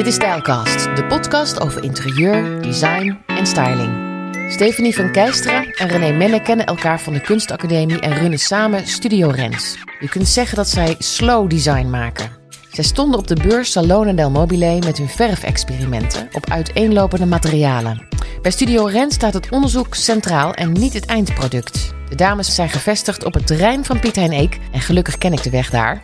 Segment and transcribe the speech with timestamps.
[0.00, 3.90] Dit is Stijlcast, de podcast over interieur, design en styling.
[4.52, 9.28] Stephanie van Keisteren en René Menne kennen elkaar van de kunstacademie en runnen samen Studio
[9.28, 9.76] Rens.
[9.98, 12.30] Je kunt zeggen dat zij slow design maken.
[12.72, 18.06] Zij stonden op de beurs Salone del Mobile met hun verfexperimenten op uiteenlopende materialen.
[18.42, 21.94] Bij Studio Rens staat het onderzoek centraal en niet het eindproduct.
[22.08, 25.42] De dames zijn gevestigd op het terrein van Piet Hein Eek en gelukkig ken ik
[25.42, 26.00] de weg daar.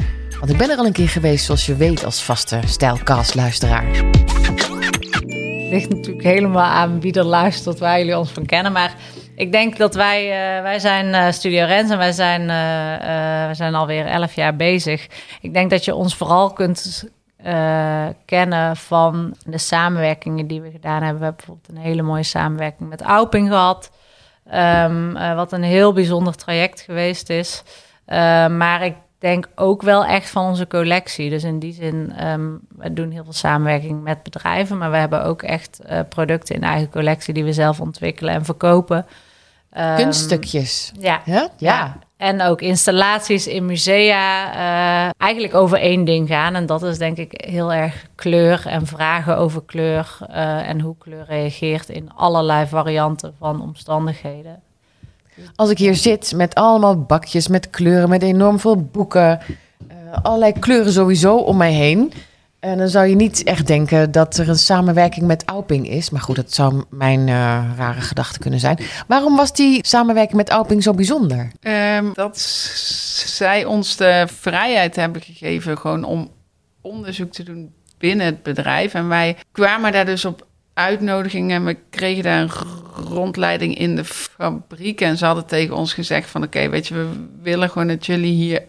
[0.47, 3.87] Ik ben er al een keer geweest, zoals je weet, als vaste Stijlcast-luisteraar.
[3.87, 8.73] Het ligt natuurlijk helemaal aan wie er luistert, waar jullie ons van kennen.
[8.73, 8.95] Maar
[9.35, 12.49] ik denk dat wij, uh, wij zijn uh, Studio Rens en wij zijn, uh,
[13.45, 15.07] wij zijn alweer elf jaar bezig.
[15.41, 17.05] Ik denk dat je ons vooral kunt
[18.25, 21.19] kennen van de samenwerkingen die we gedaan hebben.
[21.19, 23.91] We hebben bijvoorbeeld een hele mooie samenwerking met Auping gehad.
[24.55, 27.63] Um, wat een heel bijzonder traject geweest is.
[28.49, 31.31] maar ik denk ook wel echt van onze collectie.
[31.31, 35.25] Dus in die zin, um, we doen heel veel samenwerking met bedrijven, maar we hebben
[35.25, 39.07] ook echt uh, producten in eigen collectie die we zelf ontwikkelen en verkopen.
[39.79, 40.93] Um, Kunststukjes.
[40.99, 41.21] Ja.
[41.25, 41.35] ja.
[41.35, 41.51] Ja?
[41.57, 41.99] ja.
[42.17, 44.49] En ook installaties in musea.
[44.49, 46.55] Uh, eigenlijk over één ding gaan.
[46.55, 50.19] En dat is denk ik heel erg kleur en vragen over kleur.
[50.31, 54.63] Uh, en hoe kleur reageert in allerlei varianten van omstandigheden.
[55.55, 59.41] Als ik hier zit met allemaal bakjes, met kleuren, met enorm veel boeken,
[59.89, 62.13] uh, allerlei kleuren sowieso om mij heen.
[62.61, 66.11] En dan zou je niet echt denken dat er een samenwerking met Auping is.
[66.11, 68.79] Maar goed, dat zou mijn uh, rare gedachte kunnen zijn.
[69.07, 71.51] Waarom was die samenwerking met Auping zo bijzonder?
[71.61, 72.39] Um, dat
[73.27, 76.31] zij ons de vrijheid hebben gegeven gewoon om
[76.81, 78.95] onderzoek te doen binnen het bedrijf.
[78.95, 80.46] En wij kwamen daar dus op
[80.77, 82.51] uitnodiging en we kregen daar een
[83.09, 85.01] rondleiding in de fabriek.
[85.01, 87.09] En ze hadden tegen ons gezegd van oké, weet je, we
[87.43, 88.63] willen gewoon dat jullie hier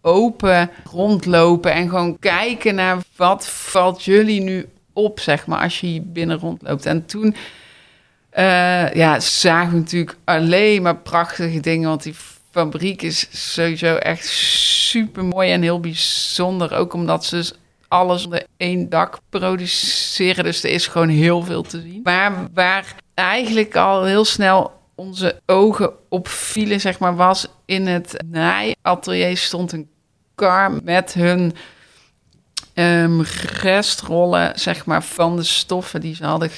[0.00, 5.86] open rondlopen en gewoon kijken naar wat valt jullie nu op, zeg maar, als je
[5.86, 6.86] hier binnen rondloopt.
[6.86, 7.34] En toen
[8.38, 12.14] uh, ja, zagen we natuurlijk alleen maar prachtige dingen, want die
[12.50, 16.74] fabriek is sowieso echt super mooi en heel bijzonder.
[16.74, 17.52] Ook omdat ze
[17.90, 20.44] alles onder één dak produceren.
[20.44, 22.00] Dus er is gewoon heel veel te zien.
[22.02, 28.24] Maar waar eigenlijk al heel snel onze ogen op vielen, zeg maar, was in het
[28.26, 29.88] naaiatelier stond een
[30.34, 31.52] kar met hun
[32.74, 33.22] um,
[33.60, 36.50] restrollen, zeg maar, van de stoffen die ze hadden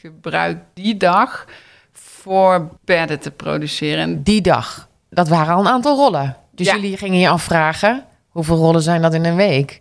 [0.00, 1.46] gebruikt die dag
[1.92, 4.22] voor bedden te produceren.
[4.22, 4.88] Die dag?
[5.10, 6.36] Dat waren al een aantal rollen.
[6.50, 6.74] Dus ja.
[6.74, 9.80] jullie gingen je afvragen, hoeveel rollen zijn dat in een week?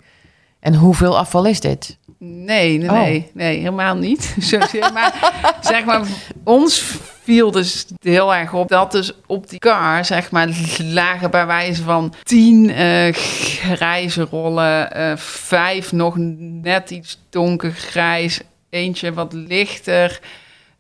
[0.64, 1.98] En hoeveel afval is dit?
[2.18, 3.36] Nee, nee, nee, oh.
[3.36, 4.36] nee helemaal niet.
[4.94, 6.02] maar zeg maar,
[6.44, 6.84] ons
[7.24, 10.50] viel dus heel erg op dat dus op die kar, zeg maar,
[10.84, 16.16] lagen bij wijze van tien uh, grijze rollen, uh, vijf nog
[16.62, 20.20] net iets donkergrijs, eentje wat lichter.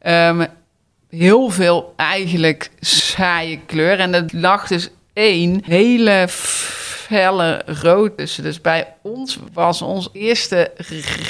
[0.07, 0.45] Um,
[1.09, 3.99] heel veel eigenlijk saaie kleur.
[3.99, 6.25] En dat lag dus één hele
[7.07, 8.43] felle rood tussen.
[8.43, 10.71] Dus bij ons was onze eerste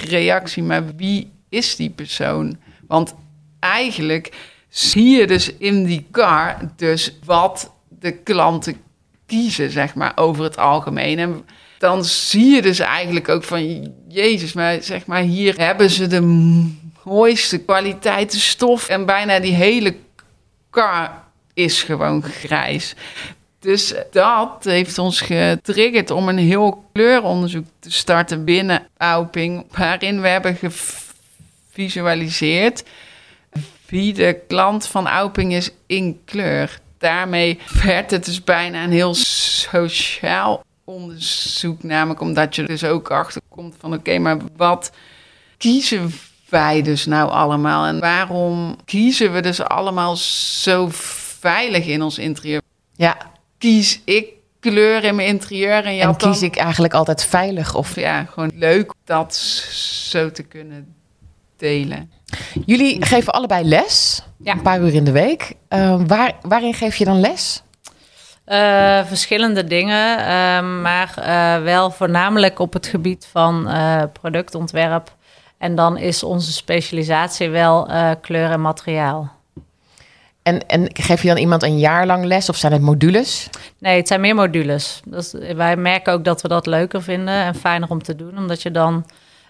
[0.08, 2.58] reactie, maar wie is die persoon?
[2.88, 3.14] Want
[3.60, 4.32] eigenlijk
[4.70, 8.82] zie je dus in die car dus wat de klanten
[9.26, 11.20] kiezen, zeg maar, over het algemeen.
[11.20, 11.46] En
[11.78, 16.22] dan zie je dus eigenlijk ook van, jezus, maar zeg maar, hier hebben ze de
[17.04, 19.96] mooiste kwaliteiten stof en bijna die hele
[20.70, 21.24] car
[21.54, 22.96] is gewoon grijs.
[23.64, 30.28] Dus dat heeft ons getriggerd om een heel kleuronderzoek te starten binnen Auping, waarin we
[30.28, 30.58] hebben
[31.72, 32.84] gevisualiseerd
[33.86, 36.80] wie de klant van Auping is in kleur.
[36.98, 43.76] Daarmee werd het dus bijna een heel sociaal onderzoek, namelijk omdat je dus ook achterkomt
[43.80, 44.92] van oké, maar wat
[45.58, 46.14] kiezen
[46.50, 50.88] wij dus nou allemaal en waarom kiezen we dus allemaal zo
[51.40, 52.62] veilig in ons interieur?
[52.96, 53.18] Ja,
[53.64, 54.28] kies ik
[54.60, 55.86] kleur in mijn interieur.
[55.86, 57.76] En, je en kies ik eigenlijk altijd veilig?
[57.76, 60.96] Of ja, gewoon leuk dat zo te kunnen
[61.58, 62.12] delen.
[62.66, 64.54] Jullie geven allebei les, ja.
[64.54, 65.54] een paar uur in de week.
[65.70, 67.64] Uh, waar, waarin geef je dan les?
[68.48, 70.26] Uh, verschillende dingen, uh,
[70.82, 73.70] maar uh, wel voornamelijk op het gebied van
[74.22, 75.16] productontwerp.
[75.58, 77.88] En dan is onze specialisatie wel
[78.22, 79.33] kleur en materiaal.
[80.44, 83.50] En, en geef je dan iemand een jaar lang les of zijn het modules?
[83.80, 85.02] Nee, het zijn meer modules.
[85.06, 88.62] Dus wij merken ook dat we dat leuker vinden en fijner om te doen, omdat
[88.62, 89.06] je dan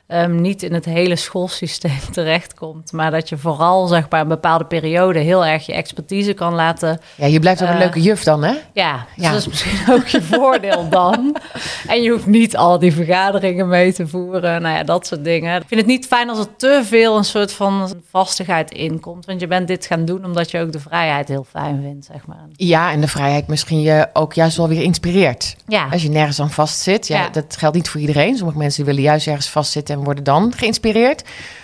[0.08, 2.92] ehm, niet in het hele schoolsysteem terechtkomt.
[2.92, 7.00] Maar dat je vooral zeg maar een bepaalde periode heel erg je expertise kan laten.
[7.16, 8.54] Ja, je blijft ook een Eh, leuke juf dan, hè?
[8.74, 9.32] Ja, dus Ja.
[9.32, 11.36] dat is misschien ook je voordeel dan.
[11.88, 14.62] En je hoeft niet al die vergaderingen mee te voeren.
[14.62, 15.62] Nou ja, dat soort dingen.
[15.62, 19.26] Ik vind het niet fijn als er te veel een soort van vastigheid in komt.
[19.26, 22.26] Want je bent dit gaan doen omdat je ook de vrijheid heel fijn vindt, zeg
[22.26, 22.46] maar.
[22.52, 25.56] Ja, en de vrijheid misschien je ook juist wel weer inspireert.
[25.68, 27.08] Ja, Als je nergens aan vastzit.
[27.08, 27.30] Ja, Ja.
[27.30, 28.38] Dat geldt niet voor iedereen.
[28.38, 31.24] Sommige mensen willen juist ergens vastzitten en worden dan geïnspireerd.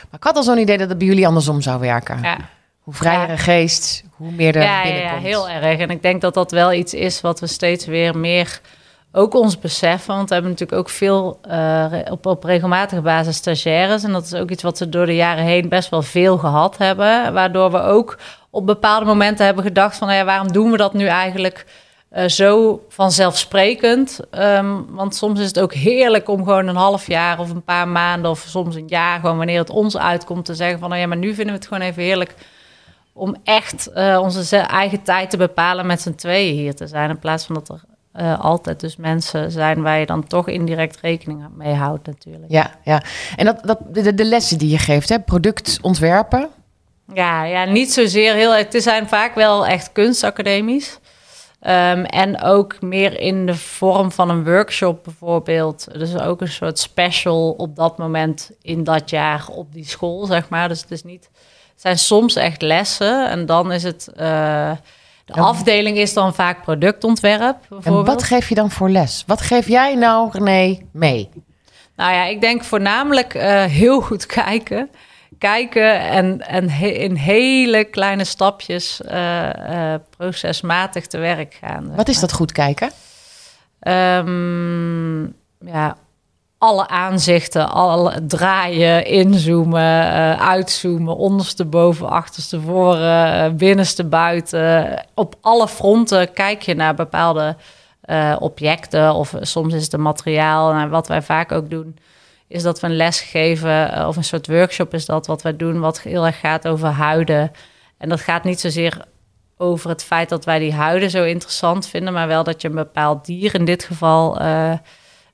[0.09, 2.19] Maar ik had al zo'n idee dat het bij jullie andersom zou werken.
[2.21, 2.37] ja.
[2.79, 3.29] Hoe vrijer Ja.
[3.29, 5.23] een geest, hoe meer er ja, ja, ja, binnenkomt.
[5.23, 5.79] heel erg.
[5.79, 8.61] En ik denk dat dat wel iets is wat we steeds weer meer
[9.11, 10.15] ook ons beseffen.
[10.15, 14.03] Want we hebben natuurlijk ook veel eh, op, op regelmatige basis stagiaires.
[14.03, 16.77] En dat is ook iets wat we door de jaren heen best wel veel gehad
[16.77, 17.33] hebben.
[17.33, 18.17] Waardoor we ook
[18.49, 20.07] op bepaalde momenten hebben gedacht van...
[20.07, 21.65] Nou ja, waarom doen we dat nu eigenlijk
[22.09, 24.19] eh, zo vanzelfsprekend?
[24.31, 27.87] Ehm, want soms is het ook heerlijk om gewoon een half jaar of een paar
[27.87, 28.31] maanden...
[28.31, 30.89] of soms een jaar, gewoon wanneer het ons uitkomt, te zeggen van...
[30.89, 32.35] Nou ja, maar nu vinden we het gewoon even heerlijk
[33.13, 37.09] om echt eh, onze ze- eigen tijd te bepalen met z'n tweeën hier te zijn.
[37.09, 37.81] In plaats van dat er
[38.11, 42.51] eh, altijd dus mensen zijn waar je dan toch indirect rekening mee houdt natuurlijk.
[42.51, 43.01] Ja, ja.
[43.35, 45.19] En dat, dat, de, de lessen die je geeft, hè?
[45.19, 46.49] product ontwerpen.
[47.13, 48.55] Ja, ja, niet zozeer heel...
[48.55, 50.99] Het zijn vaak wel echt kunstacademies.
[51.59, 55.87] Ehm, en ook meer in de vorm van een workshop bijvoorbeeld.
[55.93, 60.49] Dus ook een soort special op dat moment in dat jaar op die school, zeg
[60.49, 60.67] maar.
[60.67, 61.29] Dus het is niet...
[61.71, 64.07] Het zijn soms echt lessen en dan is het...
[64.15, 64.71] eh,
[65.25, 69.23] de afdeling is dan vaak productontwerp, En wat geef je dan voor les?
[69.27, 71.29] Wat geef jij nou, René, mee?
[71.95, 74.89] Nou ja, ik denk voornamelijk eh, heel goed kijken.
[75.39, 81.95] Kijken en, en he- in hele kleine stapjes eh, eh, procesmatig te werk gaan.
[81.95, 82.91] Wat is dat goed kijken?
[83.79, 85.21] Ehm,
[85.71, 85.97] ja,
[86.57, 95.03] alle aanzichten, alle draaien, inzoomen, eh, uitzoomen, ondersteboven, achterstevoren, eh, binnenste buiten.
[95.13, 97.55] Op alle fronten kijk je naar bepaalde
[98.39, 100.71] objecten of soms is het een materiaal.
[100.71, 101.97] En wat wij vaak ook doen,
[102.49, 105.55] is dat we een les geven eh, of een soort workshop is dat wat wij
[105.55, 107.51] doen, wat heel erg gaat over huiden.
[107.97, 109.05] En dat gaat niet zozeer
[109.57, 112.75] over het feit dat wij die huiden zo interessant vinden, maar wel dat je een
[112.75, 114.73] bepaald dier in dit geval eh,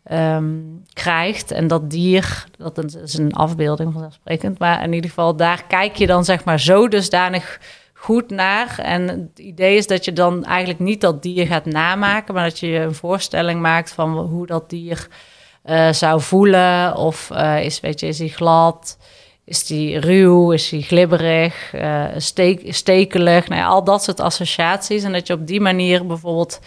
[0.04, 0.54] ehm,
[0.94, 1.52] krijgt.
[1.52, 6.08] En dat dier, dat is een afbeelding vanzelfsprekend, maar in ieder geval daar kijk je
[6.08, 7.60] dan zeg maar zo dusdanig
[7.94, 8.80] goed naar.
[8.80, 12.60] En het idee is dat je dan eigenlijk niet dat dier gaat namaken, maar dat
[12.60, 15.08] je je een voorstelling maakt van hoe dat dier
[15.66, 16.96] eh, zou voelen.
[16.96, 18.98] Of eh, is, weet je, is hij glad?
[19.46, 20.52] Is die ruw?
[20.52, 21.74] Is die glibberig?
[21.74, 23.48] eh, steek, stekelig?
[23.48, 25.04] Nou al dat soort associaties.
[25.04, 26.60] En dat je op die manier bijvoorbeeld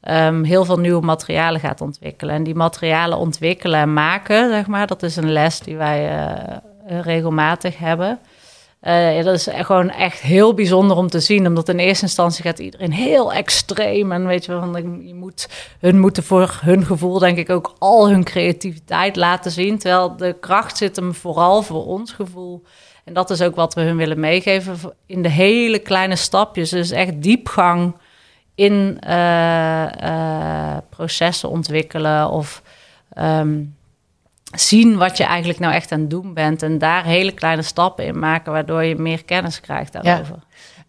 [0.00, 2.34] ehm, heel veel nieuwe materialen gaat ontwikkelen.
[2.34, 6.10] En die materialen ontwikkelen en maken, zeg maar, dat is een les die wij
[6.86, 8.18] regelmatig hebben.
[8.80, 11.46] Eh, ja, dat is gewoon echt heel bijzonder om te zien.
[11.46, 14.12] Omdat in eerste instantie gaat iedereen heel extreem.
[14.12, 15.48] En weet je wel, je moet,
[15.80, 19.78] hun moeten voor hun gevoel denk ik ook al hun creativiteit laten zien.
[19.78, 22.62] Terwijl de kracht zit hem vooral voor ons gevoel.
[23.04, 26.70] En dat is ook wat we hun willen meegeven in de hele kleine stapjes.
[26.70, 27.96] Dus echt diepgang
[28.54, 32.62] in eh, eh, processen ontwikkelen of
[33.12, 33.62] ehm,
[34.54, 36.62] zien wat je eigenlijk nou echt aan het doen bent.
[36.62, 40.36] En daar hele kleine stappen in maken, waardoor je meer kennis krijgt daarover.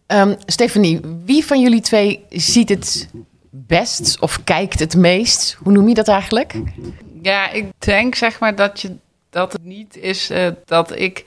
[0.06, 3.10] Ehm Stephanie, wie van jullie twee ziet het
[3.50, 5.58] best of kijkt het meest?
[5.64, 6.62] Hoe noem je dat eigenlijk?
[7.22, 8.96] Ja, ik denk zeg maar dat, je,
[9.30, 11.26] dat het niet is eh, dat ik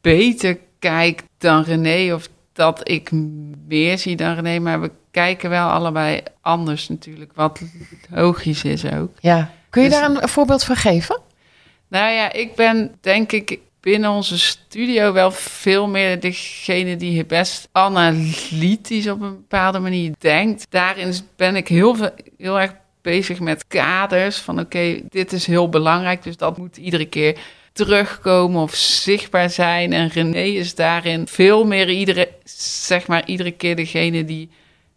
[0.00, 3.10] beter kijk dan René of dat ik
[3.66, 7.60] meer zie dan René, maar we kijken wel allebei anders natuurlijk, wat
[8.10, 9.10] logisch is ook.
[9.20, 9.50] Ja.
[9.70, 11.20] Kun je Dus- daar een voorbeeld van geven?
[11.92, 17.68] Nou ja, ik ben denk ik binnen onze studio wel veel meer degene die best
[17.72, 20.66] analytisch op een bepaalde manier denkt.
[20.70, 25.68] Daarin ben ik heel, veel, heel erg bezig met kaders van oké, dit is heel
[25.68, 27.38] belangrijk, dus dat moet iedere keer
[27.72, 29.92] terugkomen of zichtbaar zijn.
[29.92, 34.48] En René is daarin veel meer iedere, zeg maar, iedere keer degene die,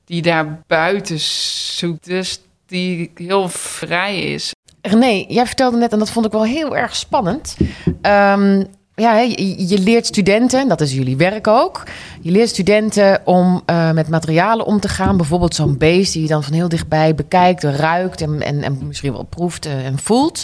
[0.05, 2.05] die daar buiten zoekt.
[2.05, 4.54] Dus die heel vrij is.
[4.87, 7.57] René, jij vertelde net, en dat vond ik wel heel erg spannend.
[8.01, 8.63] Ehm,
[8.95, 11.83] ja, je, leert studenten, en dat is jullie werk ook.
[12.21, 15.17] Je leert studenten om eh, met materialen om te gaan.
[15.17, 19.11] Bijvoorbeeld zo'n beest die je dan van heel dichtbij bekijkt, ruikt en, en, en misschien
[19.11, 20.43] wel proeft eh, en voelt.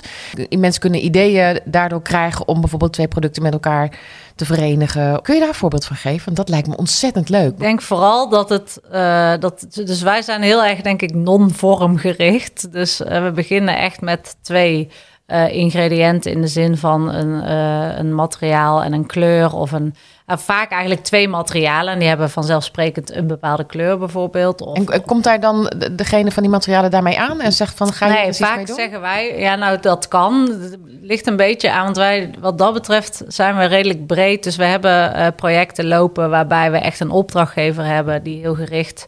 [0.58, 4.00] Mensen kunnen ideeën daardoor krijgen om bijvoorbeeld twee producten met elkaar
[4.46, 5.22] verenigen.
[5.22, 6.26] Kun je daar een voorbeeld van geven?
[6.26, 7.52] Want dat lijkt me ontzettend leuk.
[7.52, 12.72] Ik denk vooral dat het, eh, dat, dus wij zijn heel erg, denk ik, non-vormgericht.
[12.72, 14.90] Dus eh, we beginnen echt met twee
[15.28, 17.52] uh, ingrediënten in de zin van een,
[18.00, 19.96] een materiaal en een kleur of een.
[20.32, 21.94] Uh, vaak eigenlijk twee materialen.
[21.94, 24.62] En die hebben vanzelfsprekend een bepaalde kleur bijvoorbeeld.
[24.62, 28.08] Of, en komt daar dan degene van die materialen daarmee aan en zegt van ga
[28.08, 30.50] je nee, vaak zeggen wij, ja nou dat kan.
[30.62, 34.44] Het ligt een beetje aan, want wij wat dat betreft zijn we redelijk breed.
[34.44, 39.06] Dus we hebben projecten lopen waarbij we echt een opdrachtgever hebben die heel gericht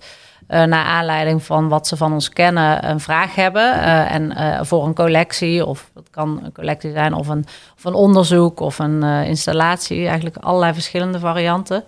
[0.49, 3.75] uh, naar aanleiding van wat ze van ons kennen een vraag hebben.
[3.75, 7.45] Uh, en uh, voor een collectie, of het kan een collectie zijn, of een,
[7.75, 10.07] of een onderzoek of een installatie.
[10.07, 11.83] Eigenlijk allerlei verschillende varianten.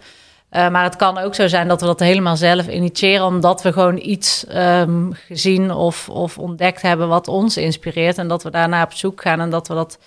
[0.49, 3.97] maar het kan ook zo zijn dat we dat helemaal zelf initiëren, omdat we gewoon
[3.97, 8.17] iets um, gezien of, of ontdekt hebben wat ons inspireert.
[8.17, 9.99] En dat we daarna op zoek gaan en dat we dat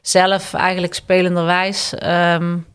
[0.00, 1.94] zelf eigenlijk spelenderwijs.
[2.02, 2.66] Um,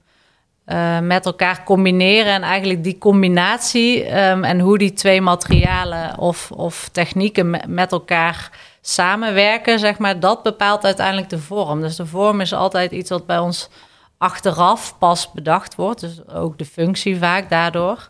[0.66, 2.34] uh, met elkaar combineren.
[2.34, 8.50] En eigenlijk die combinatie um, en hoe die twee materialen of, of technieken met elkaar
[8.82, 11.82] samenwerken, zeg maar, dat bepaalt uiteindelijk de vorm.
[11.82, 13.70] Dus de vorm is altijd iets wat bij ons
[14.18, 16.00] achteraf pas bedacht wordt.
[16.00, 18.06] Dus ook de functie vaak daardoor.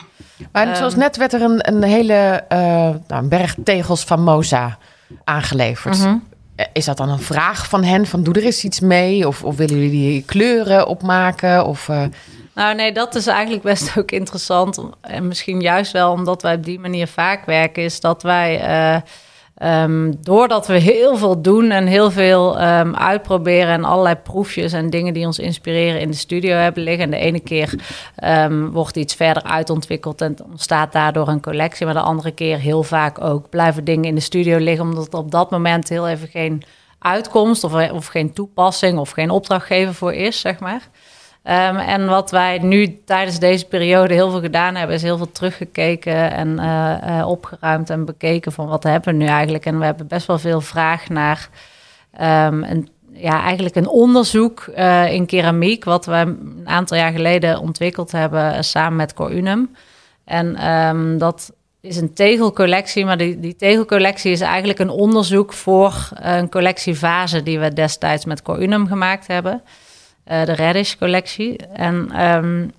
[0.51, 4.23] Maar um, zoals net werd er een, een hele uh, nou, een berg tegels van
[4.23, 4.77] Moza
[5.23, 5.97] aangeleverd.
[5.97, 6.29] Mm -hmm.
[6.73, 8.05] Is dat dan een vraag van hen?
[8.05, 9.27] Van doe er eens iets mee?
[9.27, 11.65] Of, of willen jullie die kleuren opmaken?
[11.65, 12.03] Of, uh...
[12.61, 14.83] Nou nee, dat is eigenlijk best ook interessant.
[15.01, 18.69] En misschien juist wel omdat wij op die manier vaak werken, is dat wij.
[18.69, 24.73] Uh, um, doordat we heel veel doen en heel veel um, uitproberen en allerlei proefjes
[24.73, 27.03] en dingen die ons inspireren in de studio hebben liggen.
[27.03, 27.73] En de ene keer
[28.23, 31.85] um, wordt iets verder uitontwikkeld en ontstaat daardoor een collectie.
[31.85, 35.31] Maar de andere keer heel vaak ook blijven dingen in de studio liggen, omdat op
[35.31, 36.63] dat moment heel even geen
[36.99, 40.89] uitkomst of, of geen toepassing of geen opdrachtgever voor is, zeg maar.
[41.43, 45.31] Um, en wat wij nu tijdens deze periode heel veel gedaan hebben, is heel veel
[45.31, 49.65] teruggekeken en uh, uh, opgeruimd en bekeken van wat hebben we nu eigenlijk.
[49.65, 51.49] En we hebben best wel veel vraag naar
[52.13, 57.59] um, een, ja, eigenlijk een onderzoek uh, in keramiek, wat we een aantal jaar geleden
[57.59, 59.75] ontwikkeld hebben samen met Corunum.
[60.25, 66.09] En um, dat is een tegelcollectie, maar die, die tegelcollectie is eigenlijk een onderzoek voor
[66.13, 69.61] een collectie vazen die we destijds met Corunum gemaakt hebben.
[70.31, 71.57] Uh, de Reddish collectie.
[71.73, 72.71] En um,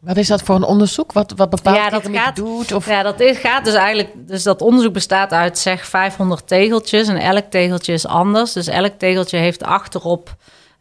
[0.00, 1.12] wat is dat voor een onderzoek?
[1.12, 2.72] Wat, wat bepaalt ja, dat gaat, doet?
[2.72, 2.86] Of?
[2.88, 4.10] Ja, dat is, gaat dus eigenlijk...
[4.16, 7.08] Dus dat onderzoek bestaat uit zeg 500 tegeltjes.
[7.08, 8.52] En elk tegeltje is anders.
[8.52, 10.36] Dus elk tegeltje heeft achterop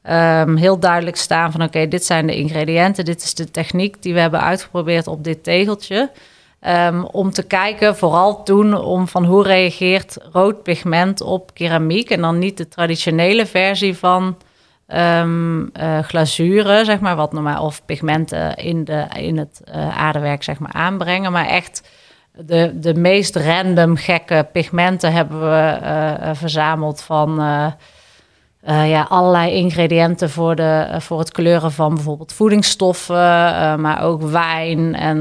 [0.10, 1.64] um, heel duidelijk staan van...
[1.64, 3.06] oké, dit zijn de ingrediënten.
[3.06, 6.12] Dit is de techniek die we hebben uitgeprobeerd op dit tegeltje.
[6.68, 12.10] Um, om te kijken, vooral toen, om van hoe reageert rood pigment op keramiek.
[12.10, 14.38] En dan niet de traditionele versie van
[14.96, 20.60] um, glazuren, zeg maar, wat normaal, of pigmenten in, de, in het uh, aardewerk zeg
[20.60, 21.32] maar, aanbrengen.
[21.32, 21.90] Maar echt
[22.32, 27.36] de, de meest random gekke pigmenten hebben we uh, verzameld van
[28.66, 33.16] ja, allerlei ingrediënten voor, de, voor het kleuren van bijvoorbeeld voedingsstoffen,
[33.82, 34.96] maar ook wijn.
[34.96, 35.18] En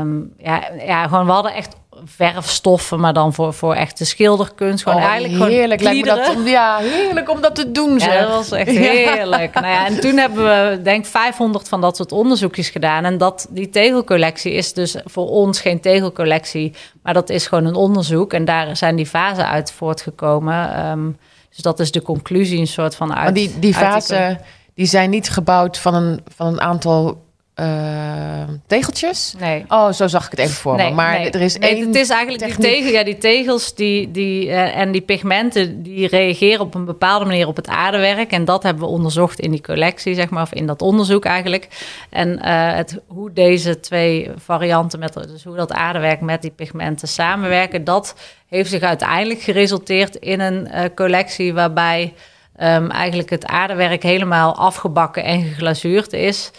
[0.00, 4.82] um, ja, ja, gewoon, we hadden echt verfstoffen, maar dan voor, voor echte schilderkunst.
[4.82, 5.80] Gewoon oh, eigenlijk heerlijk.
[5.80, 8.00] Lijkt me dat, ja, heerlijk om dat te doen.
[8.00, 8.12] Zeg.
[8.12, 9.54] Ja, dat was echt heerlijk.
[9.54, 13.04] nou ja, en toen hebben we denk 500 van dat soort onderzoekjes gedaan.
[13.04, 17.74] En dat, die tegelcollectie is dus voor ons geen tegelcollectie, maar dat is gewoon een
[17.74, 18.32] onderzoek.
[18.32, 20.86] En daar zijn die fasen uit voortgekomen.
[20.86, 21.16] Um,
[21.54, 23.24] dus dat is de conclusie, een soort van uit.
[23.24, 24.40] Maar die, die fasen,
[24.74, 27.22] die zijn niet gebouwd van een, van een aantal
[27.60, 29.34] uh, tegeltjes?
[29.38, 29.64] Nee.
[29.68, 30.94] Oh, zo zag ik het even voor nee, me.
[30.94, 31.30] Maar nee.
[31.30, 34.76] er is nee, één Het is eigenlijk die, tegel, ja, die tegels die, die, uh,
[34.76, 35.82] en die pigmenten...
[35.82, 38.32] die reageren op een bepaalde manier op het aardewerk.
[38.32, 40.42] En dat hebben we onderzocht in die collectie, zeg maar.
[40.42, 41.68] Of in dat onderzoek eigenlijk.
[42.10, 44.98] En uh, het, hoe deze twee varianten...
[44.98, 47.84] Met, dus hoe dat aardewerk met die pigmenten samenwerken...
[47.84, 48.14] dat
[48.48, 51.54] heeft zich uiteindelijk geresulteerd in een collectie...
[51.54, 52.12] waarbij
[52.60, 56.50] um, eigenlijk het aardewerk helemaal afgebakken en geglazuurd is...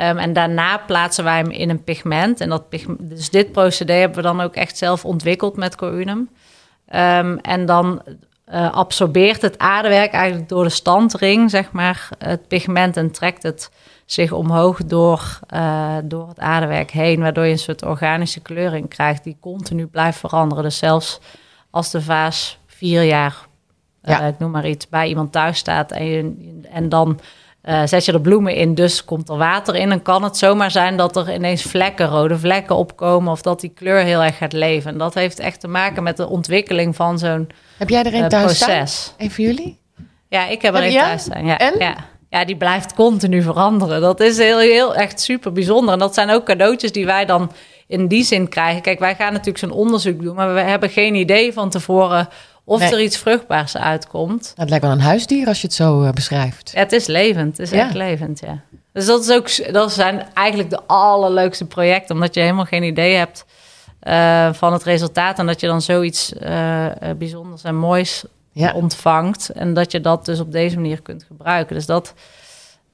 [0.00, 2.40] Um, en daarna plaatsen wij hem in een pigment.
[2.40, 6.28] En dat pigment, dus dit procedé hebben we dan ook echt zelf ontwikkeld met Corunum.
[6.94, 8.02] Um, en dan
[8.52, 13.70] uh, absorbeert het aardewerk eigenlijk door de standring, zeg maar, het pigment en trekt het
[14.04, 19.24] zich omhoog door, uh, door het aardewerk heen, waardoor je een soort organische kleuring krijgt
[19.24, 20.64] die continu blijft veranderen.
[20.64, 21.20] Dus zelfs
[21.70, 23.46] als de vaas vier jaar,
[24.02, 24.20] ja.
[24.20, 27.20] uh, ik noem maar iets, bij iemand thuis staat en, je, en dan
[27.64, 29.88] uh, zet je er bloemen in, dus komt er water in.
[29.88, 33.32] Dan kan het zomaar zijn dat er ineens vlekken, rode vlekken opkomen.
[33.32, 34.90] Of dat die kleur heel erg gaat leven.
[34.90, 38.20] En dat heeft echt te maken met de ontwikkeling van zo'n Heb jij er een
[38.20, 39.02] uh, thuis proces.
[39.02, 39.14] Staan?
[39.18, 39.80] Een van jullie?
[40.28, 41.46] Ja, ik heb er een thuis staan.
[41.46, 41.74] Ja, en?
[41.78, 41.94] Ja.
[42.28, 44.00] ja, die blijft continu veranderen.
[44.00, 45.92] Dat is heel, heel echt super bijzonder.
[45.92, 47.52] En dat zijn ook cadeautjes die wij dan
[47.86, 48.82] in die zin krijgen.
[48.82, 52.28] Kijk, wij gaan natuurlijk zo'n onderzoek doen, maar we hebben geen idee van tevoren
[52.72, 52.92] of Nee.
[52.92, 54.42] er iets vruchtbaars uitkomt.
[54.42, 56.70] Nou, het lijkt wel een huisdier als je het zo eh, beschrijft.
[56.74, 57.56] Ja, het is levend.
[57.56, 57.84] Het is Ja.
[57.84, 58.60] echt levend, ja.
[58.92, 63.14] Dus dat, is ook, dat zijn eigenlijk de allerleukste projecten, omdat je helemaal geen idee
[63.14, 63.44] hebt
[64.00, 66.86] eh, van het resultaat en dat je dan zoiets eh,
[67.18, 68.72] bijzonders en moois Ja.
[68.72, 71.74] ontvangt en dat je dat dus op deze manier kunt gebruiken.
[71.74, 72.14] Dus dat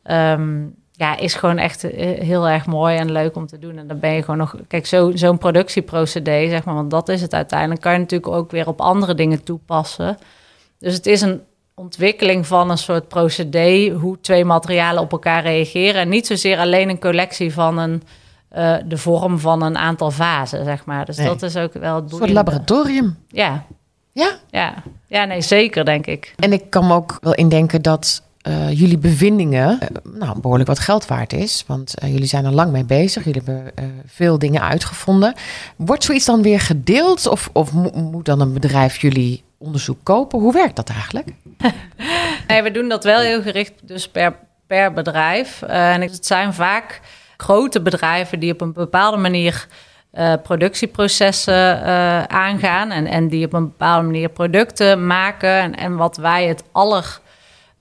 [0.03, 0.59] ehm,
[0.99, 3.79] ja, is gewoon echt eh, heel erg mooi en leuk om te doen.
[3.79, 4.55] En dan ben je gewoon nog...
[4.69, 7.81] Kijk, zo- zo'n productieprocedé, zeg maar, want dat is het uiteindelijk...
[7.81, 10.19] kan je natuurlijk ook weer op andere dingen toepassen.
[10.79, 11.41] Dus het is een
[11.75, 13.91] ontwikkeling van een soort procedé...
[13.91, 16.01] hoe twee materialen op elkaar reageren.
[16.01, 18.03] En niet zozeer alleen een collectie van een...
[18.49, 21.05] eh, de vorm van een aantal fasen, zeg maar.
[21.05, 21.27] Dus Nee.
[21.27, 23.19] dat is ook wel het soort laboratorium.
[23.29, 23.65] Ja,
[24.13, 24.31] Ja.
[24.51, 24.75] ja.
[25.07, 26.35] ja, nee, zeker, denk ik.
[26.39, 30.79] En ik kan me ook wel indenken dat eh, jullie bevindingen eh, nou, behoorlijk wat
[30.79, 31.65] geld waard is.
[31.67, 33.25] Want eh, jullie zijn er lang mee bezig.
[33.25, 33.73] Jullie hebben
[34.07, 35.35] veel dingen uitgevonden.
[35.77, 37.27] Wordt zoiets dan weer gedeeld?
[37.27, 40.39] Of, of mo- moet dan een bedrijf jullie onderzoek kopen?
[40.39, 41.29] Hoe werkt dat eigenlijk?
[42.49, 44.35] Nee, we doen dat wel heel gericht dus per,
[44.67, 45.63] per bedrijf.
[45.63, 47.01] En het zijn vaak
[47.37, 49.67] grote bedrijven die op een bepaalde manier
[50.43, 51.83] productieprocessen
[52.31, 52.91] aangaan.
[52.91, 55.51] En, en die op een bepaalde manier producten maken.
[55.51, 56.63] En, en wat wij het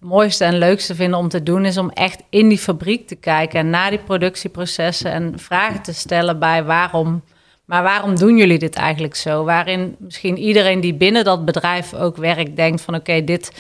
[0.02, 1.66] allermooiste en leukste vinden om te doen...
[1.66, 5.12] is om echt in die fabriek te kijken en naar die productieprocessen...
[5.12, 7.24] en vragen te stellen bij waarom...
[7.66, 9.44] Maar waarom doen jullie dit eigenlijk zo?
[9.44, 13.52] Waarin misschien iedereen die binnen dat bedrijf ook werkt, denkt van oké, dit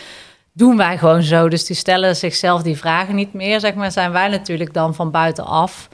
[0.53, 1.49] doen wij gewoon zo.
[1.49, 3.59] Dus die stellen zichzelf die vragen niet meer.
[3.59, 5.89] Zeg maar, zijn wij natuurlijk dan van buitenaf.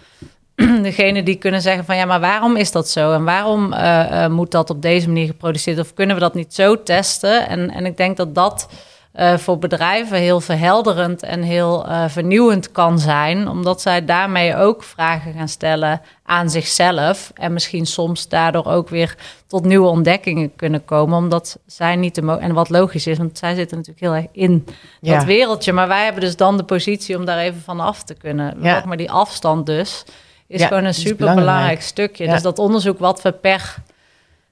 [0.82, 3.14] Degene die kunnen zeggen van ja, maar waarom is dat zo?
[3.14, 5.80] En waarom eh, eh, moet dat op deze manier geproduceerd?
[5.80, 7.48] Of kunnen we dat niet zo testen?
[7.48, 8.68] En, en ik denk dat dat
[9.14, 13.48] eh, voor bedrijven heel verhelderend en heel eh, vernieuwend kan zijn.
[13.48, 17.32] Omdat zij daarmee ook vragen gaan stellen aan zichzelf.
[17.36, 19.16] En misschien soms daardoor ook weer
[19.48, 21.18] tot nieuwe ontdekkingen kunnen komen.
[21.18, 24.66] Omdat zij niet de En wat logisch is, want zij zitten natuurlijk heel erg in
[25.02, 25.16] Ja.
[25.16, 25.74] dat wereldje.
[25.74, 28.58] Maar wij hebben dus dan de positie om daar even van af te kunnen.
[28.62, 28.84] Ja.
[28.86, 30.04] Maar die afstand dus
[30.48, 31.82] is Ja, gewoon een dat is super belangrijk belangrijk.
[31.82, 32.28] stukje.
[32.28, 33.76] Dus dat onderzoek wat we per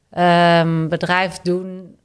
[0.09, 1.95] ehm, bedrijf doen.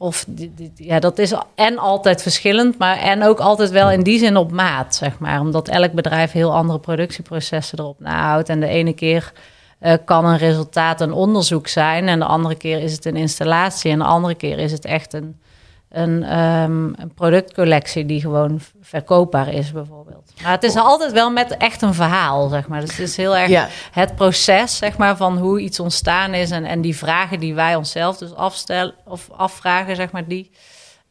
[0.00, 0.26] Of
[0.74, 4.50] ja, dat is en altijd verschillend, maar en ook altijd wel in die zin op
[4.50, 5.40] maat, zeg maar.
[5.40, 8.48] Omdat elk bedrijf heel andere productieprocessen erop nahoudt.
[8.48, 9.32] En de ene keer
[9.78, 13.90] eh, kan een resultaat een onderzoek zijn, en de andere keer is het een installatie,
[13.90, 15.40] en de andere keer is het echt een,
[15.88, 20.32] een, ehm, een productcollectie die gewoon verkoopbaar is, bijvoorbeeld.
[20.42, 22.80] Maar het is altijd wel met echt een verhaal, zeg maar.
[22.80, 23.68] Dus het is heel erg Ja.
[23.92, 27.74] het proces, zeg maar, van hoe iets ontstaan is en, en die vragen die wij
[27.76, 30.50] onszelf dus afstellen of afvragen, zeg maar, die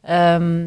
[0.02, 0.66] ehm,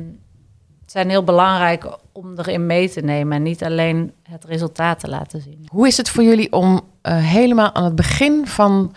[0.86, 5.42] zijn heel belangrijk om erin mee te nemen en niet alleen het resultaat te laten
[5.42, 5.66] zien.
[5.72, 8.96] Hoe is het voor jullie om eh, helemaal aan het begin van,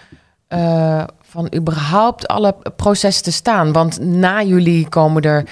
[0.49, 3.73] eh, van überhaupt alle processen te staan?
[3.73, 5.45] Want na jullie komen er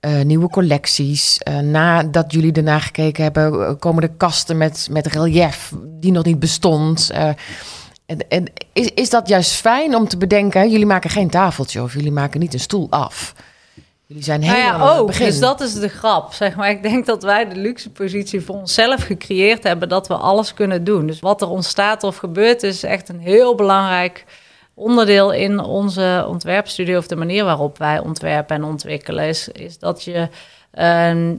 [0.00, 1.38] eh, nieuwe collecties.
[1.38, 6.24] Eh, nadat jullie ernaar gekeken hebben, eh, komen er kasten met, met relief die nog
[6.24, 7.10] niet bestond.
[7.10, 10.70] En, en is, is dat juist fijn om te bedenken?
[10.70, 13.34] Jullie maken geen tafeltje of jullie maken niet een stoel af.
[14.06, 15.06] Jullie zijn Nou helemaal ja, aan het ook.
[15.06, 15.26] begin.
[15.26, 16.70] Dus dat is de grap, zeg maar.
[16.70, 20.84] Ik denk dat wij de luxe positie voor onszelf gecreëerd hebben dat we alles kunnen
[20.84, 21.06] doen.
[21.06, 24.24] Dus wat er ontstaat of gebeurt is echt een heel belangrijk
[24.74, 30.04] onderdeel in onze ontwerpstudio of de manier waarop wij ontwerpen en ontwikkelen is, is dat
[30.04, 30.28] je
[30.70, 31.34] ehm,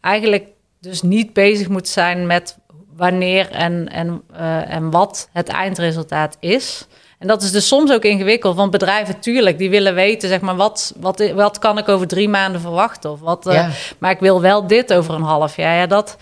[0.00, 0.46] eigenlijk
[0.80, 2.58] dus niet bezig moet zijn met
[2.96, 6.86] wanneer en, en, eh, en wat het eindresultaat is.
[7.18, 10.56] En dat is dus soms ook ingewikkeld, want bedrijven, tuurlijk, die willen weten, zeg maar,
[10.56, 13.10] wat, wat, wat kan ik over drie maanden verwachten?
[13.10, 13.68] Of wat, eh.
[13.98, 15.76] Maar ik wil wel dit over een half jaar.
[15.76, 16.16] Ja, dat,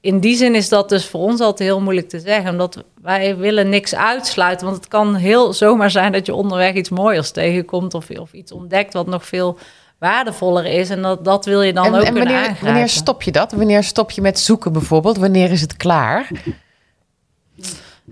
[0.00, 3.36] in die zin is dat dus voor ons altijd heel moeilijk te zeggen, omdat wij
[3.36, 4.66] willen niks uitsluiten.
[4.66, 8.52] Want het kan heel zomaar zijn dat je onderweg iets mooiers tegenkomt of, of iets
[8.52, 9.58] ontdekt wat nog veel
[9.98, 10.90] waardevoller is.
[10.90, 13.52] En dat, dat wil je dan en, ook en wanneer, wanneer stop je dat?
[13.52, 15.16] Wanneer stop je met zoeken bijvoorbeeld?
[15.16, 16.30] Wanneer is het klaar?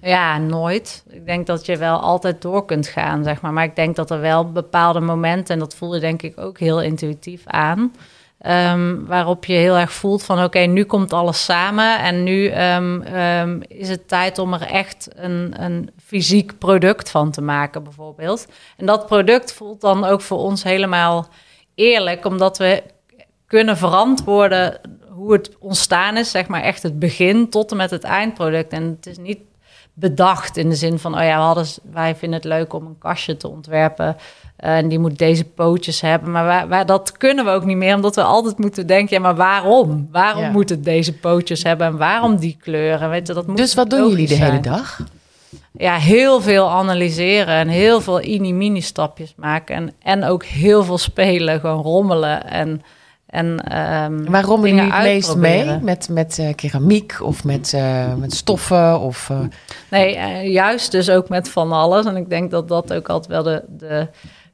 [0.03, 1.05] Ja, nooit.
[1.11, 3.53] Ik denk dat je wel altijd door kunt gaan, zeg maar.
[3.53, 6.59] Maar ik denk dat er wel bepaalde momenten, en dat voel je denk ik ook
[6.59, 7.93] heel intuïtief aan,
[8.39, 13.01] ehm, waarop je heel erg voelt van oké, nu komt alles samen en nu ehm,
[13.03, 18.47] ehm, is het tijd om er echt een, een fysiek product van te maken, bijvoorbeeld.
[18.77, 21.29] En dat product voelt dan ook voor ons helemaal
[21.75, 22.83] eerlijk, omdat we
[23.47, 28.05] kunnen verantwoorden hoe het ontstaan is, zeg maar echt het begin tot en met het
[28.05, 28.73] eindproduct.
[28.73, 29.41] En het is niet
[29.95, 32.99] bedacht in de zin van, oh ja, we hadden, wij vinden het leuk om een
[32.99, 34.17] kastje te ontwerpen
[34.59, 36.31] en die moet deze pootjes hebben.
[36.31, 39.23] Maar wij, wij- dat kunnen we ook niet meer, omdat we altijd moeten denken, ja,
[39.23, 40.09] maar waarom?
[40.13, 40.51] Waarom Ja.
[40.51, 43.11] moet het deze pootjes hebben en waarom die kleuren?
[43.11, 45.01] Weet je, dat moet Dus wat doen jullie de hele dag?
[45.73, 49.75] ja, heel veel analyseren en heel veel mini-mini stapjes maken.
[49.77, 52.83] En, en ook heel veel spelen, gewoon rommelen en...
[53.29, 55.79] En, ehm, Waar rommelen jullie het meest mee?
[55.81, 59.01] Met, met eh, keramiek of met, eh, met stoffen?
[59.01, 59.39] Of, eh,
[59.91, 62.07] Nee, juist dus ook met van alles.
[62.07, 64.09] En ik denk dat dat ook altijd wel de, de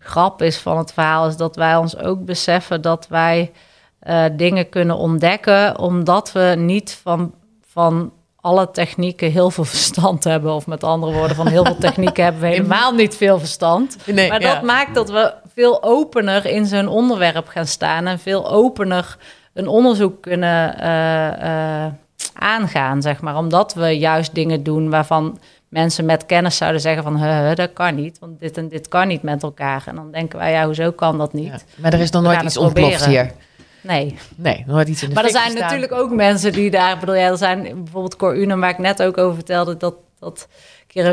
[0.05, 1.27] grap is van het verhaal.
[1.27, 3.53] Is dat wij ons ook beseffen dat wij
[3.99, 5.79] eh, dingen kunnen ontdekken.
[5.79, 7.35] Omdat we niet van,
[7.71, 10.55] van alle technieken heel veel verstand hebben.
[10.55, 13.97] Of met andere woorden, van heel veel technieken hebben we helemaal niet veel verstand.
[14.07, 14.55] Nee, maar ja.
[14.55, 18.07] dat maakt dat we veel opener in zo'n onderwerp gaan staan.
[18.07, 19.17] En veel opener
[19.53, 21.93] een onderzoek kunnen eh, eh,
[22.35, 23.37] aangaan, zeg maar.
[23.37, 25.39] Omdat we juist dingen doen waarvan
[25.75, 27.17] mensen met kennis zouden zeggen van...
[27.17, 29.83] "Huh, huh, dat kan niet, want dit en dit kan niet met elkaar.
[29.87, 31.47] En dan denken wij, ja, hoezo kan dat niet?
[31.47, 31.59] ja.
[31.77, 33.33] Maar er is nog We nooit iets ontploft hier.
[33.81, 34.19] Nee.
[34.37, 36.99] Nee, nooit iets in de Maar er zijn natuurlijk ook mensen die daar...
[36.99, 39.77] bedoel, ja, er zijn bijvoorbeeld Cor Unum, waar ik net ook over vertelde...
[39.77, 40.49] dat, dat,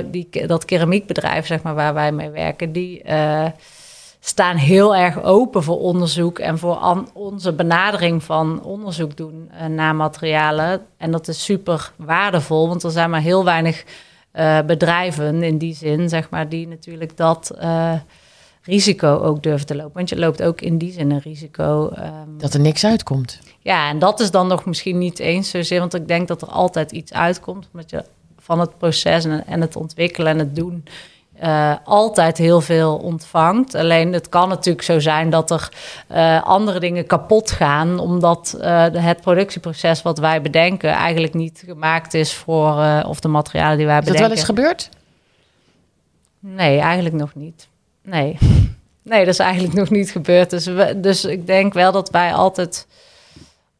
[0.05, 2.71] die, dat keramiekbedrijf, zeg maar, waar wij mee werken...
[2.71, 3.45] die eh,
[4.19, 6.39] staan heel erg open voor onderzoek...
[6.39, 10.81] en voor onze benadering van onderzoek doen eh, naar materialen.
[10.97, 13.83] En dat is super waardevol, want er zijn maar heel weinig
[14.31, 16.09] eh, bedrijven in die zin...
[16.09, 17.49] zeg maar, die natuurlijk dat...
[17.59, 17.93] eh,
[18.63, 19.93] risico ook durven te lopen.
[19.93, 21.89] Want je loopt ook in die zin een risico.
[21.89, 23.39] ehm, Dat er niks uitkomt.
[23.59, 26.47] ja, en dat is dan nog misschien niet eens zozeer, want ik denk dat er
[26.47, 28.03] altijd iets uitkomt, omdat je
[28.37, 30.83] van het proces en, en het ontwikkelen en het doen
[31.41, 33.75] eh, altijd heel veel ontvangt.
[33.75, 35.69] Alleen het kan natuurlijk zo zijn dat er
[36.07, 42.13] eh, andere dingen kapot gaan, omdat eh, het productieproces wat wij bedenken eigenlijk niet gemaakt
[42.13, 44.29] is voor, of de materialen die wij Is dat bedenken.
[44.29, 44.89] wel eens gebeurd?
[46.39, 47.67] Nee, eigenlijk nog niet.
[48.03, 48.37] Nee.
[49.03, 50.49] Nee, dat is eigenlijk nog niet gebeurd.
[50.49, 52.87] Dus, we, dus ik denk wel dat wij altijd.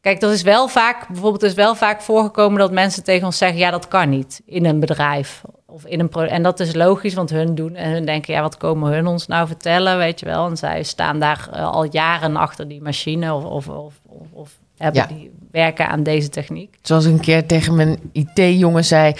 [0.02, 3.58] Kijk, dat is wel vaak, bijvoorbeeld, is wel vaak voorgekomen dat mensen tegen ons zeggen:
[3.58, 5.42] ja, dat kan niet in een bedrijf.
[5.66, 8.40] Of in een pro en dat is logisch, want hun doen en hun denken: ja,
[8.40, 9.96] wat komen hun ons nou vertellen?
[9.98, 10.46] Weet je wel.
[10.48, 14.50] En zij staan daar eh, al jaren achter die machine of, of, of, of, of
[14.76, 15.06] hebben Ja.
[15.06, 16.78] die werken aan deze techniek.
[16.82, 19.14] Zoals ik een keer tegen mijn IT-jongen zei...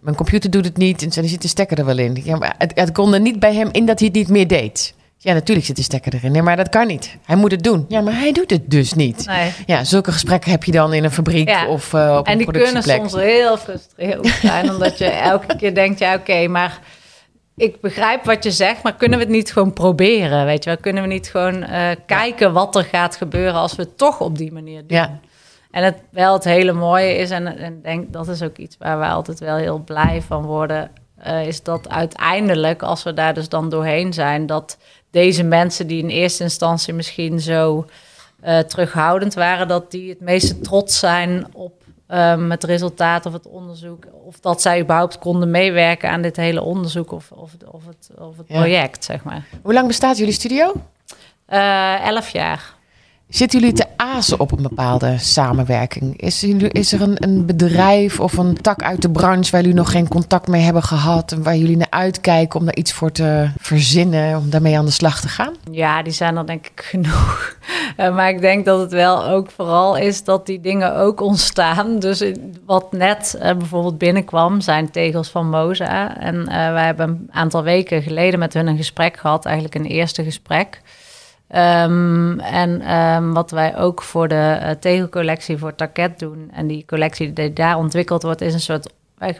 [0.00, 2.20] mijn computer doet het niet en zei, er zit de stekker er wel in.
[2.24, 4.48] Ja, maar het, het kon er niet bij hem in dat hij het niet meer
[4.48, 4.94] deed.
[5.24, 6.32] Ja, natuurlijk zit de stekker erin.
[6.32, 7.16] Nee, maar dat kan niet.
[7.24, 7.84] Hij moet het doen.
[7.88, 9.26] Ja, maar hij doet het dus niet.
[9.26, 9.52] Nee.
[9.66, 11.66] Ja, zulke gesprekken heb je dan in een fabriek Ja.
[11.66, 13.10] of uh, op En een die kunnen productieplek.
[13.10, 16.78] soms heel frustrerend zijn, omdat je elke keer denkt, ja oké, maar
[17.56, 20.78] ik begrijp wat je zegt, maar kunnen we het niet gewoon proberen, weet je wel?
[20.78, 24.38] Kunnen we niet gewoon eh, kijken wat er gaat gebeuren als we het toch op
[24.38, 24.96] die manier doen?
[24.98, 25.18] Ja.
[25.70, 28.98] En het wel het hele mooie is, en en denk dat is ook iets waar
[28.98, 33.48] we altijd wel heel blij van worden, eh, is dat uiteindelijk, als we daar dus
[33.48, 34.78] dan doorheen zijn, dat
[35.14, 37.86] deze mensen die in eerste instantie misschien zo
[38.40, 43.46] eh, terughoudend waren, dat die het meeste trots zijn op ehm, het resultaat of het
[43.48, 48.10] onderzoek, of dat zij überhaupt konden meewerken aan dit hele onderzoek of, of, of het,
[48.18, 48.58] of het Ja.
[48.60, 49.44] project, zeg maar.
[49.62, 50.72] Hoe lang bestaat jullie studio?
[51.46, 52.73] Eh, elf jaar.
[53.28, 56.20] Zitten jullie te azen op een bepaalde samenwerking?
[56.20, 59.90] Is, is er een, een bedrijf of een tak uit de branche waar jullie nog
[59.90, 63.50] geen contact mee hebben gehad en waar jullie naar uitkijken om daar iets voor te
[63.58, 65.54] verzinnen, om daarmee aan de slag te gaan?
[65.70, 67.52] Ja, die zijn er denk ik genoeg.
[67.96, 71.98] Eh, maar ik denk dat het wel ook vooral is dat die dingen ook ontstaan.
[71.98, 72.24] Dus
[72.66, 76.18] wat net eh, bijvoorbeeld binnenkwam, zijn tegels van Moza.
[76.18, 79.84] En eh, wij hebben een aantal weken geleden met hun een gesprek gehad, eigenlijk een
[79.84, 80.80] eerste gesprek.
[81.54, 86.84] Ehm, en ehm, wat wij ook voor de eh, tegelcollectie voor Target doen, en die
[86.86, 88.92] collectie die daar ontwikkeld wordt, is een soort.
[89.18, 89.36] Wij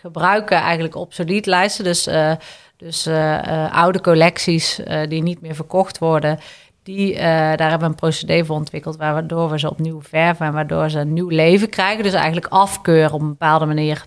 [0.00, 1.84] gebruiken eigenlijk obsolete lijsten.
[1.84, 2.32] Dus, eh,
[2.76, 6.38] dus eh, oude collecties die niet meer verkocht worden.
[6.82, 10.90] Die, daar hebben we een procedé voor ontwikkeld, waardoor we ze opnieuw verven en waardoor
[10.90, 12.02] ze een nieuw leven krijgen.
[12.02, 14.06] Dus eigenlijk afkeuren op een bepaalde manier.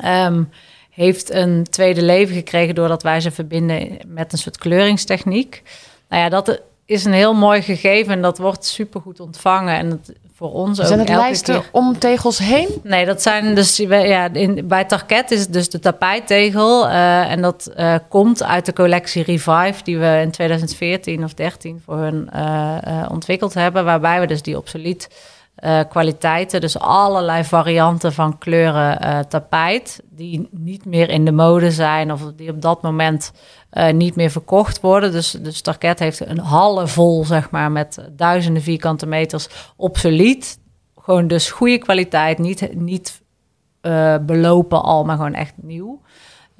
[0.00, 0.42] Ehm,
[0.90, 5.62] heeft een tweede leven gekregen doordat wij ze verbinden met een soort kleuringstechniek.
[6.12, 9.76] Nou ja, dat is een heel mooi gegeven en dat wordt supergoed ontvangen.
[9.76, 11.68] En het, voor ons ook Zijn het elke lijsten keer...
[11.72, 12.68] om tegels heen?
[12.82, 16.88] Nee, dat zijn dus ja, in, bij Target is het dus de tapijttegel.
[16.88, 21.82] eh, en dat eh, komt uit de collectie Revive, die we in 2014 of 13
[21.84, 23.84] voor hun eh, ontwikkeld hebben.
[23.84, 25.08] Waarbij we dus die obsolet
[25.62, 31.70] eh, kwaliteiten, dus allerlei varianten van kleuren eh, tapijt, die niet meer in de mode
[31.70, 33.32] zijn of die op dat moment
[33.70, 35.12] eh, niet meer verkocht worden.
[35.12, 40.58] Dus, dus Target heeft een hallen vol, zeg maar, met duizenden vierkante meters obsolet.
[40.96, 43.22] Gewoon dus goede kwaliteit, niet, niet
[44.20, 46.00] belopen al, maar gewoon echt nieuw.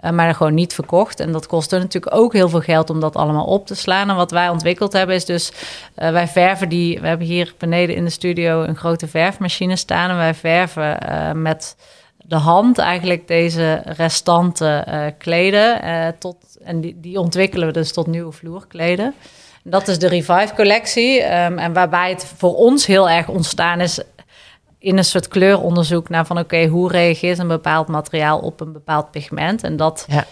[0.02, 1.20] Eh, maar gewoon niet verkocht.
[1.20, 4.10] En dat kostte natuurlijk ook heel veel geld om dat allemaal op te slaan.
[4.10, 5.52] En wat wij ontwikkeld hebben is dus...
[5.94, 7.00] eh, wij verven die...
[7.00, 10.10] We hebben hier beneden in de studio een grote verfmachine staan.
[10.10, 11.76] En wij verven eh, met
[12.16, 14.84] de hand eigenlijk deze restanten
[15.18, 15.80] kleden.
[16.18, 19.14] Tot, en die, die ontwikkelen we dus tot nieuwe vloerkleden.
[19.64, 21.22] Dat is de Revive collectie.
[21.22, 24.00] Um, en waarbij het voor ons heel erg ontstaan is
[24.82, 29.10] in een soort kleuronderzoek naar van oké, hoe reageert een bepaald materiaal op een bepaald
[29.10, 29.62] pigment?
[29.62, 30.24] En dat ja.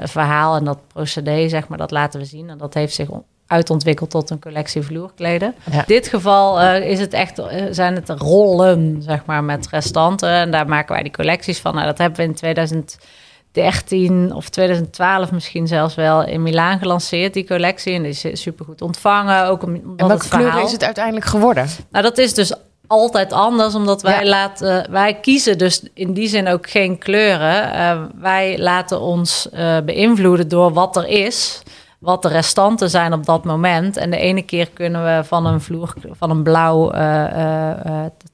[0.00, 2.50] uh, verhaal en dat procedé, zeg maar, dat laten we zien.
[2.50, 3.08] En dat heeft zich
[3.46, 5.54] uitontwikkeld tot een collectie vloerkleden.
[5.70, 10.30] In dit geval uh, is het echt, uh, zijn het rollen, zeg maar, met restanten.
[10.30, 11.74] En daar maken wij die collecties van.
[11.74, 17.46] Nou, dat hebben we in 2013 of 2012 misschien zelfs wel in Milaan gelanceerd, die
[17.46, 17.94] collectie.
[17.94, 19.46] En die is supergoed ontvangen.
[19.46, 21.66] Ook omdat en welke kleur is het uiteindelijk geworden?
[21.90, 22.54] Nou, dat is dus
[22.86, 27.74] altijd anders, omdat wij laten, wij kiezen dus in die zin ook geen kleuren.
[27.74, 31.62] Uh, wij laten ons uh, beïnvloeden door wat er is,
[31.98, 33.96] wat de restanten zijn op dat moment.
[33.96, 37.70] En de ene keer kunnen we van een vloer, van een blauw uh,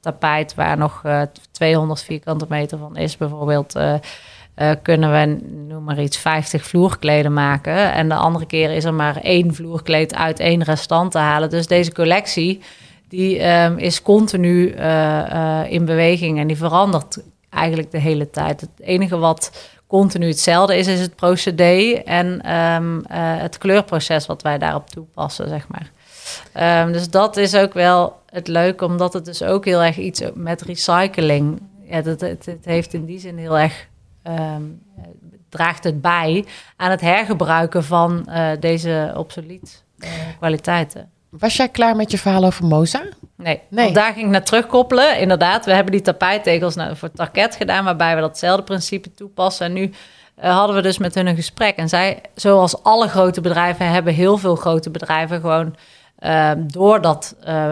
[0.01, 1.03] tapijt, waar nog
[1.51, 3.79] 200 vierkante meter van is, bijvoorbeeld.
[4.83, 7.93] kunnen we, noem maar iets, 50 vloerkleden maken.
[7.93, 11.51] En de andere keer is er maar één vloerkleed uit één restant te halen.
[11.51, 12.61] Dus deze collectie
[13.11, 18.61] die um, is continu uh, uh, in beweging en die verandert eigenlijk de hele tijd.
[18.61, 24.43] Het enige wat continu hetzelfde is, is het procedé en um, uh, het kleurproces wat
[24.43, 25.91] wij daarop toepassen, zeg maar.
[26.85, 30.23] Um, dus dat is ook wel het leuke, omdat het dus ook heel erg iets
[30.35, 31.63] met recycling.
[31.85, 33.89] Ja, dat, het, het heeft in die zin heel erg
[35.49, 36.45] draagt het bij
[36.77, 38.29] aan het hergebruiken van
[38.61, 41.11] deze obsolet uh, kwaliteiten.
[41.31, 43.03] Was jij klaar met je verhaal over Moza?
[43.37, 43.85] Nee, nee.
[43.85, 45.19] Want daar ging ik naar terugkoppelen.
[45.19, 47.85] Inderdaad, we hebben die tapijttegels nou, voor tarket gedaan...
[47.85, 49.67] waarbij we datzelfde principe toepassen.
[49.67, 49.93] En nu
[50.43, 51.77] uh, hadden we dus met hun een gesprek.
[51.77, 53.91] En zij, zoals alle grote bedrijven...
[53.91, 55.77] hebben heel veel grote bedrijven gewoon...
[56.23, 57.71] Uh, doordat uh,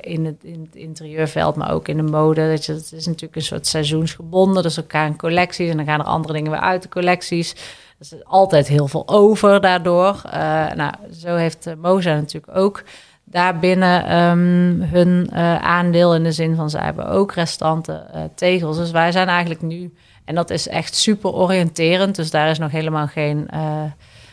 [0.00, 3.36] in, het, in het interieurveld, maar ook in de mode, dat je, het is natuurlijk
[3.36, 4.62] een soort seizoensgebonden.
[4.62, 7.52] Dus elkaar in collecties en dan gaan er andere dingen weer uit de collecties.
[7.52, 7.58] Er
[7.98, 10.22] is altijd heel veel over daardoor.
[10.26, 10.32] Uh,
[10.72, 12.82] nou, zo heeft Moza natuurlijk ook
[13.24, 18.76] daarbinnen um, hun uh, aandeel in de zin van ze hebben ook restanten uh, tegels.
[18.76, 22.70] Dus wij zijn eigenlijk nu, en dat is echt super oriënterend, dus daar is nog
[22.70, 23.48] helemaal geen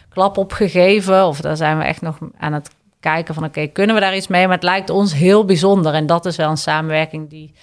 [0.10, 1.26] klap op gegeven.
[1.28, 2.70] Of daar zijn we echt nog aan het
[3.02, 4.46] kijken van oké, kunnen we daar iets mee?
[4.46, 7.54] Maar het lijkt ons heel bijzonder en dat is wel een samenwerking die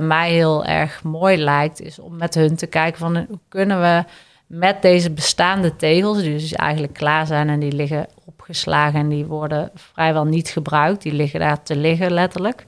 [0.00, 4.04] mij heel erg mooi lijkt, is om met hun te kijken van hoe kunnen we
[4.50, 9.26] met deze bestaande tegels, die dus eigenlijk klaar zijn en die liggen opgeslagen en die
[9.26, 11.02] worden vrijwel niet gebruikt.
[11.02, 12.66] Die liggen daar te liggen, letterlijk.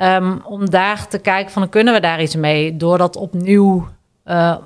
[0.00, 2.76] Um, om daar te kijken van, kunnen we daar iets mee?
[2.76, 3.88] Door dat opnieuw
[4.24, 4.56] uh,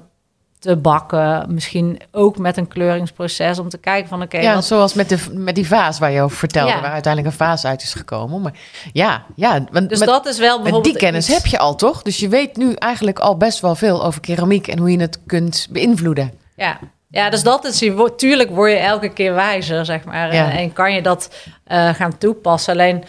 [0.59, 1.45] te bakken.
[1.49, 4.37] Misschien ook met een kleuringsproces om te kijken van oké.
[4.37, 4.65] Okay, ja, wat...
[4.65, 6.81] zoals met, de, met die vaas waar je over vertelde, ja.
[6.81, 8.41] waar uiteindelijk een vaas uit is gekomen.
[8.41, 8.55] Maar
[8.93, 9.65] ja, ja.
[9.71, 10.85] Want dus met, dat is wel bijvoorbeeld.
[10.85, 12.03] Die kennis heb je al toch?
[12.03, 15.19] Dus je weet nu eigenlijk al best wel veel over keramiek en hoe je het
[15.27, 16.33] kunt beïnvloeden.
[16.57, 16.79] Ja.
[17.11, 17.79] Ja, dus dat is,
[18.17, 20.35] tuurlijk word je elke keer wijzer, zeg maar.
[20.35, 20.51] Ja.
[20.51, 21.31] En, en, kan je dat
[21.69, 22.73] uh, gaan toepassen.
[22.73, 23.05] Alleen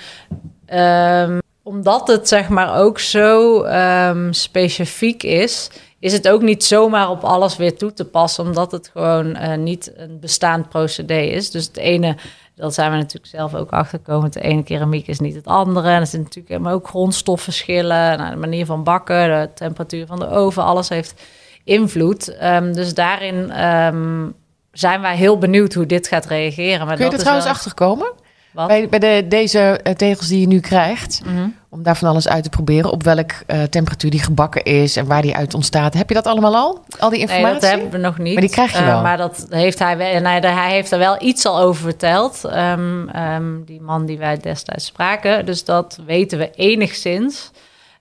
[1.30, 7.10] um, omdat het, zeg maar, ook zo um, specifiek is, is het ook niet zomaar
[7.10, 11.52] op alles weer toe te passen, omdat het gewoon uh, niet een bestaand procedé is.
[11.52, 12.16] Dus het ene,
[12.56, 15.90] dat zijn we natuurlijk zelf ook achtergekomen, de ene keramiek is niet het andere.
[15.90, 20.30] En er zijn natuurlijk ook grondstofverschillen, nou, de manier van bakken, de temperatuur van de
[20.30, 21.22] oven, alles heeft
[21.64, 22.38] invloed.
[22.44, 24.34] Um, dus daarin um,
[24.72, 26.88] zijn wij heel benieuwd hoe dit gaat reageren.
[26.88, 27.56] Maar Kun je er trouwens wel...
[27.56, 28.12] achter komen?
[28.54, 31.56] Bij, bij de, deze uh, tegels die je nu krijgt, mm -hmm.
[31.78, 35.06] Om daar van alles uit te proberen, op welk uh, temperatuur die gebakken is en
[35.06, 35.94] waar die uit ontstaat.
[35.94, 36.84] Heb je dat allemaal al?
[37.00, 37.52] Al die informatie?
[37.52, 38.34] Nee, dat hebben we nog niet.
[38.34, 38.96] Maar die krijg je wel.
[38.96, 40.22] Uh, maar dat heeft hij wel.
[40.24, 42.42] Hij heeft er wel iets al over verteld.
[42.46, 45.46] Um, um, die man die wij destijds spraken.
[45.46, 47.52] Dus dat weten we enigszins.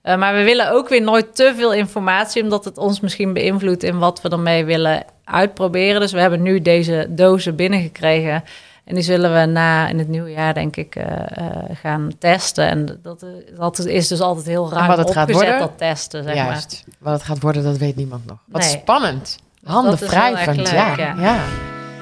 [0.03, 3.83] Uh, maar we willen ook weer nooit te veel informatie, omdat het ons misschien beïnvloedt
[3.83, 6.01] in wat we ermee willen uitproberen.
[6.01, 8.43] Dus we hebben nu deze dozen binnengekregen.
[8.87, 12.67] En die zullen we na in het nieuwe jaar, denk ik, uh, uh, gaan testen.
[12.67, 13.25] En dat,
[13.57, 16.83] dat is dus altijd heel ruim wat het opgezet, gaat worden, dat testen, zeg Juist.
[16.85, 16.95] maar.
[16.99, 18.37] Wat het gaat worden, dat weet niemand nog.
[18.45, 18.69] Wat nee.
[18.69, 19.39] spannend.
[19.63, 20.93] Handen wrijvend, ja.
[20.97, 21.15] ja.
[21.17, 21.39] ja.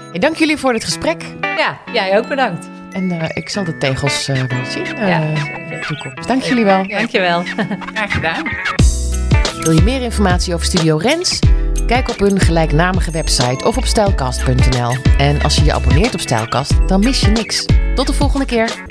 [0.09, 1.23] Hey, dank jullie voor dit gesprek.
[1.41, 2.67] Ja, jij ook bedankt.
[2.91, 6.27] En uh, ik zal de tegels uh, wel zien uh, ja, in de toekomst.
[6.27, 6.87] Dank jullie wel.
[6.87, 7.43] Dank je wel.
[7.93, 8.43] Graag gedaan.
[9.61, 11.39] Wil je meer informatie over Studio Rens?
[11.85, 14.95] Kijk op hun gelijknamige website of op stijlkast.nl.
[15.17, 17.65] En als je je abonneert op Stijlkast, dan mis je niks.
[17.95, 18.85] Tot de volgende keer.